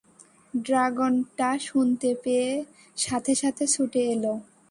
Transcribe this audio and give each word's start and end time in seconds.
ড্রাগনটা 0.53 1.49
শুনতে 1.67 2.09
পেয়ে 2.23 2.49
সাথে 2.97 3.33
সাথে 3.35 3.63
ছুটে 3.67 4.01
এলো। 4.13 4.33